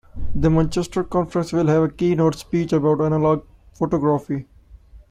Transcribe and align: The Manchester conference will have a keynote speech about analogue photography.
The 0.33 0.49
Manchester 0.49 1.03
conference 1.03 1.53
will 1.53 1.67
have 1.67 1.83
a 1.83 1.89
keynote 1.89 2.33
speech 2.33 2.73
about 2.73 3.01
analogue 3.01 3.45
photography. 3.75 4.47